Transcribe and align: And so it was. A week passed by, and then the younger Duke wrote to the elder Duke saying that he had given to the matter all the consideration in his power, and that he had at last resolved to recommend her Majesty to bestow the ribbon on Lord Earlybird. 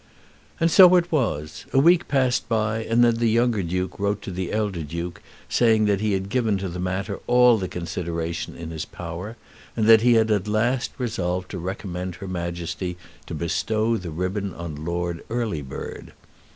And 0.59 0.71
so 0.71 0.95
it 0.95 1.11
was. 1.11 1.67
A 1.73 1.79
week 1.79 2.07
passed 2.07 2.49
by, 2.49 2.83
and 2.83 3.03
then 3.03 3.17
the 3.17 3.29
younger 3.29 3.61
Duke 3.61 3.99
wrote 3.99 4.23
to 4.23 4.31
the 4.31 4.51
elder 4.51 4.81
Duke 4.81 5.21
saying 5.47 5.85
that 5.85 6.01
he 6.01 6.13
had 6.13 6.27
given 6.27 6.57
to 6.57 6.69
the 6.69 6.79
matter 6.79 7.19
all 7.27 7.59
the 7.59 7.67
consideration 7.67 8.55
in 8.55 8.71
his 8.71 8.83
power, 8.83 9.37
and 9.77 9.85
that 9.85 10.01
he 10.01 10.13
had 10.15 10.31
at 10.31 10.47
last 10.47 10.89
resolved 10.97 11.51
to 11.51 11.59
recommend 11.59 12.15
her 12.15 12.27
Majesty 12.27 12.97
to 13.27 13.35
bestow 13.35 13.95
the 13.95 14.09
ribbon 14.09 14.55
on 14.55 14.83
Lord 14.85 15.23
Earlybird. 15.29 16.13